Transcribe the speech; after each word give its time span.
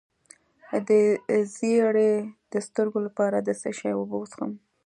د 0.87 0.89
زیړي 1.55 2.13
د 2.51 2.53
سترګو 2.67 2.99
لپاره 3.07 3.37
د 3.47 3.49
څه 3.61 3.69
شي 3.79 3.91
اوبه 3.97 4.15
وڅښم؟ 4.19 4.51